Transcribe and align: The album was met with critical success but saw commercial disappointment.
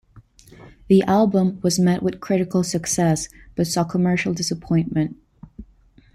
The 0.87 1.03
album 1.03 1.59
was 1.61 1.77
met 1.77 2.01
with 2.01 2.19
critical 2.21 2.63
success 2.63 3.29
but 3.55 3.67
saw 3.67 3.83
commercial 3.83 4.33
disappointment. 4.33 5.15